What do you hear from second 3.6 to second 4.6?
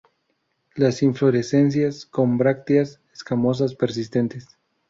persistentes.